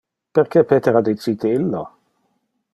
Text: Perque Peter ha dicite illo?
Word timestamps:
Perque 0.37 0.63
Peter 0.71 0.95
ha 0.95 1.03
dicite 1.09 1.53
illo? 1.59 1.85